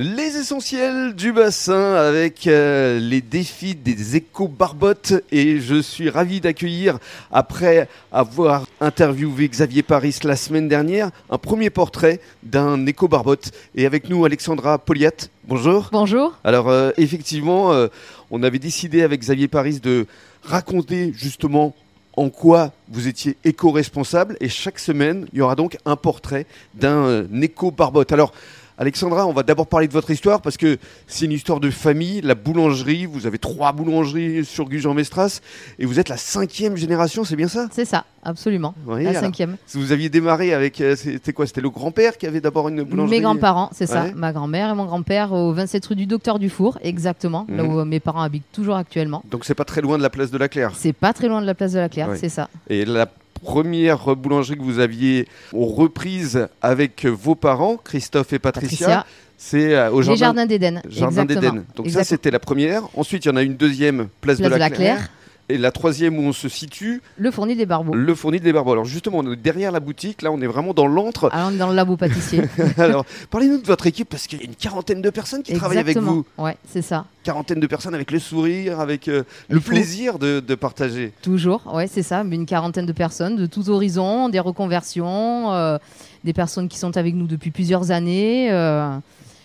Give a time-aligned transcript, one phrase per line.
[0.00, 7.00] Les essentiels du bassin avec euh, les défis des éco-barbottes et je suis ravi d'accueillir,
[7.32, 13.50] après avoir interviewé Xavier Paris la semaine dernière, un premier portrait d'un éco-barbotte.
[13.74, 15.10] Et avec nous Alexandra Poliat.
[15.48, 15.88] Bonjour.
[15.90, 16.38] Bonjour.
[16.44, 17.88] Alors euh, effectivement, euh,
[18.30, 20.06] on avait décidé avec Xavier Paris de
[20.44, 21.74] raconter justement
[22.18, 27.26] en quoi vous étiez éco-responsable et chaque semaine, il y aura donc un portrait d'un
[27.42, 28.12] éco-barbotte.
[28.12, 28.32] Alors,
[28.80, 32.20] Alexandra, on va d'abord parler de votre histoire parce que c'est une histoire de famille,
[32.20, 33.06] la boulangerie.
[33.06, 35.40] Vous avez trois boulangeries sur Gujan-Mestras
[35.80, 37.66] et vous êtes la cinquième génération, c'est bien ça?
[37.72, 38.76] C'est ça, absolument.
[38.86, 39.56] la cinquième.
[39.74, 41.48] Vous aviez démarré avec, euh, c'était quoi?
[41.48, 43.16] C'était le grand-père qui avait d'abord une boulangerie?
[43.16, 44.06] Mes grands-parents, c'est ça.
[44.14, 47.74] Ma grand-mère et mon grand-père au 27 rue du Docteur Dufour, exactement, là mhm.
[47.74, 49.24] où mes parents habitent toujours actuellement.
[49.28, 50.70] Donc c'est pas très loin de la place de la Claire?
[50.76, 52.48] C'est pas très loin de la place de la Claire, c'est ça.
[52.70, 59.04] Et la première boulangerie que vous aviez reprise avec vos parents, Christophe et Patricia.
[59.40, 60.82] C'est euh, au jardin, d'Éden.
[60.88, 61.64] Jardin d'Éden.
[61.76, 62.82] Donc ça, c'était la première.
[62.96, 65.08] Ensuite, il y en a une deuxième, place, de la, Claire.
[65.50, 67.94] Et la troisième où on se situe Le fournil des Barbeaux.
[67.94, 68.72] Le fournil des Barbeaux.
[68.72, 71.30] Alors justement, on est derrière la boutique, là on est vraiment dans l'antre.
[71.32, 72.42] Alors on est dans le labo pâtissier.
[72.76, 75.78] Alors parlez-nous de votre équipe parce qu'il y a une quarantaine de personnes qui travaillent
[75.78, 76.26] avec vous.
[76.36, 77.06] Ouais, c'est ça.
[77.24, 81.12] Quarantaine de personnes avec le sourire, avec euh, le plaisir de, partager.
[81.22, 82.22] Toujours, ouais, c'est ça.
[82.22, 85.78] Une quarantaine de personnes de tous horizons, des reconversions, euh,
[86.24, 88.50] des personnes qui sont avec nous depuis plusieurs années.
[88.50, 88.98] Euh,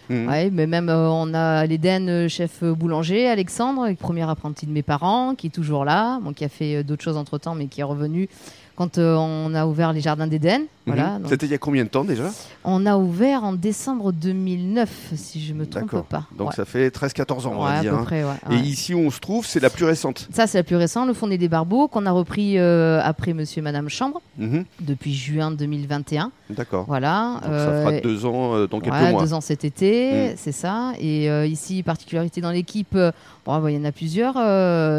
[0.09, 0.27] Mhm.
[0.27, 4.83] Ouais, mais même euh, on a l'Éden, euh, chef boulanger, Alexandre, premier apprenti de mes
[4.83, 7.67] parents, qui est toujours là, bon, qui a fait euh, d'autres choses entre temps, mais
[7.67, 8.27] qui est revenu
[8.75, 10.63] quand euh, on a ouvert les jardins d'Éden.
[10.85, 11.27] Voilà, mhm.
[11.27, 12.29] C'était il y a combien de temps déjà?
[12.63, 16.25] On a ouvert en décembre 2009, si je me trompe pas.
[16.37, 17.95] Donc ça fait 13-14 ans, on va dire.
[17.95, 18.03] Hein.
[18.03, 20.27] Près, Et ici où on se trouve, c'est la plus récente.
[20.31, 23.59] Ça, c'est la plus récente, le Fondé des Barbeaux, qu'on a repris euh, après Monsieur
[23.59, 24.65] et Madame Chambre, mhm.
[24.81, 26.31] depuis juin 2021.
[26.49, 26.85] D'accord.
[26.87, 27.39] Voilà.
[27.43, 29.21] Donc ça fera euh, deux ans dans quelques mois.
[29.21, 30.33] Deux ans cet été, mhm.
[30.37, 30.93] c'est ça.
[30.99, 32.97] Et ici, particularité dans l'équipe,
[33.45, 34.33] bon, il y en a plusieurs.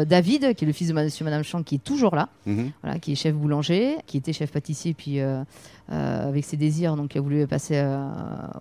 [0.05, 2.99] David, qui est le fils de Monsieur et Madame Chambre, qui est toujours là, voilà,
[2.99, 5.19] qui est chef boulanger qui était chef pâtissier, puis
[5.91, 8.07] euh, euh, avec ses désirs, donc il a voulu passer euh,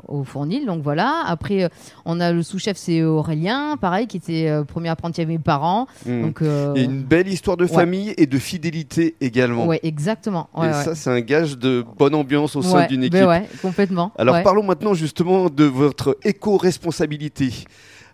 [0.09, 0.67] au fournil.
[0.67, 1.25] Donc voilà.
[1.27, 1.69] Après,
[2.05, 5.87] on a le sous-chef, c'est Aurélien, pareil, qui était premier apprenti avec mes parents.
[6.07, 6.23] Mmh.
[6.23, 9.67] Donc, et une belle histoire de famille et de fidélité également.
[9.67, 10.49] Oui, exactement.
[10.59, 13.29] et ça, c'est un gage de bonne ambiance au sein d'une ben équipe.
[13.29, 14.13] ouais, complètement.
[14.17, 17.53] Alors parlons maintenant justement de votre éco-responsabilité.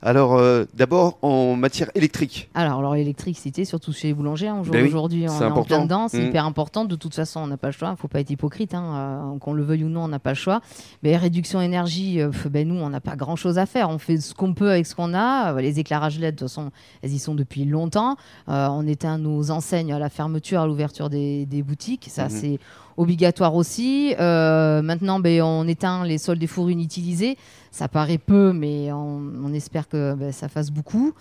[0.02, 2.48] Alors, euh, d'abord, en matière électrique.
[2.54, 6.08] Alors, alors l'électricité, surtout chez les boulangers, hein, ben aujourd'hui, on est en plein dedans,
[6.08, 6.28] c'est mmh.
[6.28, 6.84] hyper important.
[6.86, 9.34] De toute façon, on n'a pas le choix, il ne faut pas être hypocrite, hein,
[9.34, 10.62] euh, qu'on le veuille ou non, on n'a pas le choix.
[11.02, 13.90] Mais réduction énergie, euh, ben, nous, on n'a pas grand-chose à faire.
[13.90, 15.60] On fait ce qu'on peut avec ce qu'on a.
[15.60, 16.70] Les éclairages LED, de toute façon,
[17.02, 18.16] elles y sont depuis longtemps.
[18.46, 22.06] on éteint nos enseignes à la fermeture, à l'ouverture des, boutiques.
[22.08, 22.30] Ça, mmh.
[22.30, 22.58] c'est
[23.00, 24.14] obligatoire aussi.
[24.18, 27.36] maintenant, ben, on éteint les sols des fours inutilisés.
[27.70, 31.14] Ça paraît peu, mais on, espère que ben, ça fasse beaucoup.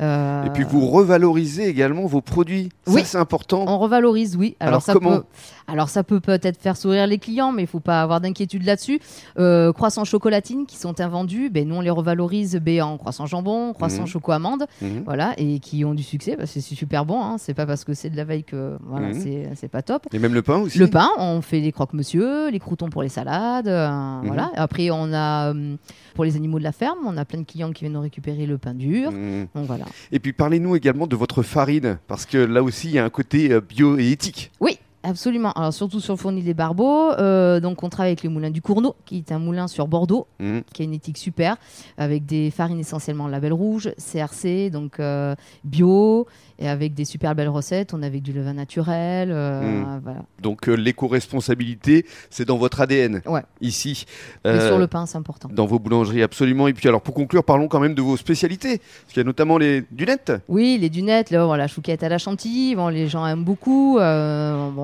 [0.00, 2.70] Et puis vous revalorisez également vos produits.
[2.86, 3.64] Oui, c'est important.
[3.68, 4.56] On revalorise, oui.
[4.58, 5.24] Alors, ça comment peut,
[5.68, 9.00] Alors ça peut peut-être faire sourire les clients, mais il faut pas avoir d'inquiétude là-dessus.
[9.38, 13.72] Euh, croissants chocolatines qui sont invendus, ben, nous on les revalorise ben, en croissant jambon,
[13.74, 14.06] croissant mmh.
[14.06, 15.02] choco amande, mhm.
[15.04, 16.36] voilà, et qui ont du succès.
[16.46, 17.22] c'est super bon.
[17.22, 17.36] Hein.
[17.38, 19.54] C'est pas parce que c'est de la veille que voilà, mmh.
[19.54, 20.06] c'est pas top.
[20.12, 20.78] Et même le pain aussi.
[20.78, 24.26] Le pain, on fait les croque-monsieur, les croutons pour les salades, euh, mhm.
[24.26, 24.50] voilà.
[24.54, 25.76] Après on a hum,
[26.14, 28.46] pour les animaux de la ferme, on a plein de clients qui viennent nous récupérer
[28.46, 29.10] le pain dur.
[29.10, 29.48] Mhm.
[29.54, 29.84] Donc voilà.
[30.10, 33.10] Et puis parlez-nous également de votre farine, parce que là aussi il y a un
[33.10, 34.50] côté euh, bio et éthique.
[34.60, 35.52] Oui, Absolument.
[35.52, 37.12] Alors surtout sur le fournil des Barbeaux.
[37.12, 40.26] Euh, donc on travaille avec le moulin du Cournot, qui est un moulin sur Bordeaux,
[40.38, 40.62] mhm.
[40.72, 41.56] qui a une éthique super,
[41.98, 46.26] avec des farines essentiellement label rouge, CRC, donc euh, bio,
[46.58, 47.92] et avec des super belles recettes.
[47.94, 49.30] On a avec du levain naturel.
[49.32, 50.22] Euh, hmm.
[50.40, 53.42] Donc euh, l'éco-responsabilité, c'est dans votre ADN ouais.
[53.60, 54.04] ici.
[54.44, 55.48] Et sur le pain, c'est important.
[55.52, 56.68] Dans vos boulangeries, absolument.
[56.68, 58.78] Et puis alors pour conclure, parlons quand même de vos spécialités.
[58.78, 60.32] Parce qu'il y a notamment les dunettes.
[60.48, 62.76] Oui, les dunettes, là, la chouquette à la chantilly.
[62.76, 63.98] Bon, les gens aiment beaucoup.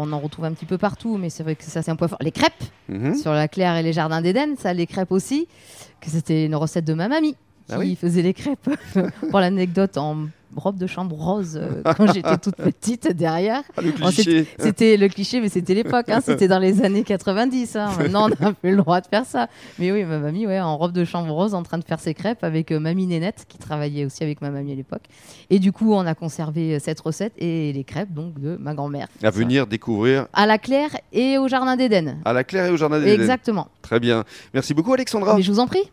[0.09, 2.09] On en retrouve un petit peu partout, mais c'est vrai que ça, c'est un point
[2.09, 2.19] fort.
[2.21, 3.15] Les crêpes mhm.
[3.15, 5.49] sur la Claire et les jardins d'Éden, ça, les crêpes aussi.
[6.01, 7.37] Que c'était une recette de ma mamie
[7.71, 8.71] ah qui faisait les crêpes.
[9.31, 10.27] pour l'anecdote, en
[10.59, 13.63] robe de chambre rose euh, quand j'étais toute petite derrière.
[13.77, 14.11] Ah,
[14.59, 16.09] c'était le cliché, mais c'était l'époque.
[16.09, 17.77] Hein, c'était dans les années 90.
[17.77, 17.91] Hein.
[17.99, 19.49] Maintenant, on n'a plus le droit de faire ça.
[19.79, 22.15] Mais oui, ma mamie, ouais, en robe de chambre rose, en train de faire ses
[22.15, 25.03] crêpes avec euh, mamie Nénette, qui travaillait aussi avec ma mamie à l'époque.
[25.51, 28.75] Et du coup, on a conservé euh, cette recette et les crêpes donc de ma
[28.75, 29.09] grand-mère.
[29.23, 30.27] À venir découvrir.
[30.33, 32.19] À la Claire et au Jardin d'Éden.
[32.25, 33.21] À la Claire et au Jardin d'Éden.
[33.21, 33.69] Exactement.
[33.83, 34.25] Très bien.
[34.55, 35.37] Merci beaucoup, Alexandra.
[35.37, 35.91] Mais je vous en prie.